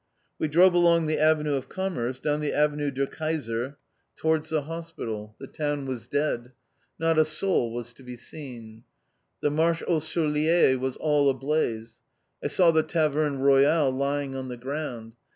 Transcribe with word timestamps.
We 0.39 0.47
drove 0.47 0.73
along 0.73 1.05
the 1.05 1.19
Avenue 1.19 1.61
de 1.61 1.67
Commerce, 1.67 2.17
down 2.19 2.39
the 2.39 2.53
Avenue 2.53 2.89
de 2.89 3.05
Kaiser, 3.05 3.77
towards 4.15 4.49
the 4.49 4.63
hospital. 4.63 5.35
The 5.39 5.45
town 5.45 5.85
was 5.85 6.07
dead. 6.07 6.53
Not 6.97 7.19
a 7.19 7.23
soul 7.23 7.71
was 7.71 7.93
to 7.93 8.01
be 8.01 8.17
seen. 8.17 8.83
The 9.41 9.49
Marché 9.51 9.83
aux 9.87 9.99
Souliers 9.99 10.79
was 10.79 10.97
all 10.97 11.29
ablaze; 11.29 11.97
I 12.43 12.47
saw 12.47 12.71
the 12.71 12.81
Taverne 12.81 13.37
Royale 13.41 13.91
lying 13.91 14.35
on 14.35 14.47
the 14.47 14.57
ground. 14.57 15.13